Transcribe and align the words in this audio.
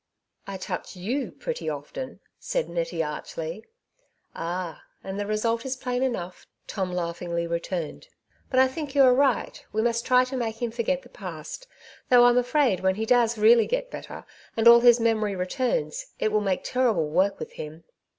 ^^ 0.47 0.51
I 0.51 0.57
touch 0.57 0.95
you 0.95 1.31
pretty 1.31 1.69
often," 1.69 2.21
said 2.39 2.67
Nettie 2.67 3.03
archly. 3.03 3.63
'^ 3.67 3.69
Ah! 4.33 4.81
and 5.03 5.19
the 5.19 5.27
result 5.27 5.63
is 5.63 5.75
"plain 5.75 6.01
enough," 6.01 6.47
Tom 6.65 6.91
laughingly 6.91 7.45
returned. 7.45 8.07
^^But 8.51 8.57
I 8.57 8.67
think 8.67 8.95
you 8.95 9.03
are 9.03 9.13
right; 9.13 9.63
we 9.71 9.83
must 9.83 10.03
try 10.03 10.23
to 10.25 10.35
make 10.35 10.59
him 10.59 10.71
forget 10.71 11.03
the 11.03 11.09
past; 11.09 11.67
though 12.09 12.25
I'm 12.25 12.39
afraid 12.39 12.79
when 12.79 12.95
he 12.95 13.05
does 13.05 13.37
really 13.37 13.67
get 13.67 13.91
better, 13.91 14.25
and 14.57 14.67
all 14.67 14.79
his 14.79 14.99
memory 14.99 15.35
returns, 15.35 16.07
it 16.17 16.31
will 16.31 16.41
make 16.41 16.63
terrible 16.63 17.07
work 17.07 17.37
with 17.37 17.51
him." 17.51 17.83